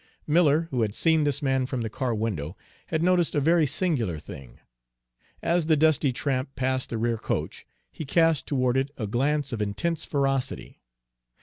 [0.25, 2.57] Miller, who had seen this man from the car window,
[2.87, 4.59] had noticed a very singular thing.
[5.43, 9.61] As the dusty tramp passed the rear coach, he cast toward it a glance of
[9.61, 10.81] intense ferocity.